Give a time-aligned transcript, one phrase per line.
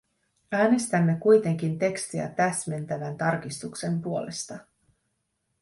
[0.51, 4.57] Äänestämme kuitenkin tekstiä täsmentävän tarkistuksen puolesta.